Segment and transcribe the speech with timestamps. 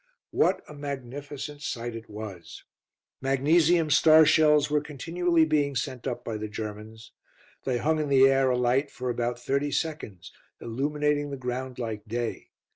[0.31, 2.63] What a magnificent sight it was.
[3.21, 7.11] Magnesium star shells were continually being sent up by the Germans.
[7.65, 12.49] They hung in the air alight for about thirty seconds, illuminating the ground like day.